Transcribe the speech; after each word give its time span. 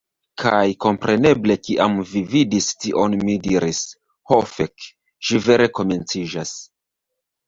Kaj 0.41 0.67
kompreneble 0.83 1.55
kiam 1.65 1.99
vi 2.11 2.23
vidis 2.31 2.69
tion 2.85 3.15
mi 3.27 3.35
diris, 3.47 3.81
"Ho 4.31 4.39
fek'! 4.53 4.87
Ĝi 5.29 5.43
vere 5.49 5.69
komenciĝas!" 5.81 6.55